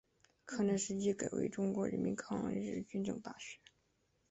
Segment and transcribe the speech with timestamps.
[0.47, 3.59] 抗战时期改为中国人民抗日军政大学。